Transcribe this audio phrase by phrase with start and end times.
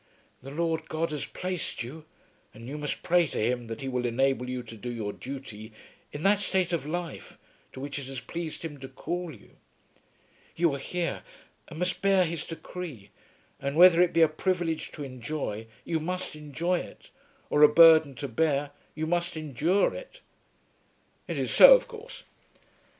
[0.41, 2.05] "The Lord God has placed you,
[2.55, 5.73] and you must pray to Him that He will enable you to do your duty
[6.11, 7.37] in that state of life
[7.71, 9.57] to which it has pleased Him to call you.
[10.55, 11.21] You are here
[11.67, 13.11] and must bear his decree;
[13.59, 17.11] and whether it be a privilege to enjoy, you must enjoy it,
[17.51, 20.21] or a burden to bear, you must endure it."
[21.27, 22.23] "It is so of course."